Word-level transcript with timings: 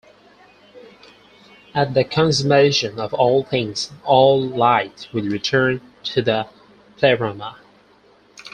At 1.75 1.93
the 1.93 2.03
consummation 2.03 2.97
of 2.99 3.13
all 3.13 3.43
things 3.43 3.91
all 4.03 4.41
light 4.43 5.07
will 5.13 5.29
return 5.29 5.79
to 6.05 6.23
the 6.23 6.47
Pleroma. 6.97 7.57